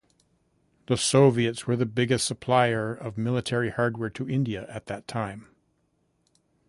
The 0.87 0.97
Soviets 0.97 1.67
were 1.67 1.75
the 1.75 1.85
biggest 1.85 2.25
supplier 2.25 2.91
of 2.91 3.19
military 3.19 3.69
hardware 3.69 4.09
to 4.09 4.27
India 4.27 4.65
at 4.67 4.87
that 4.87 5.07
time. 5.07 5.45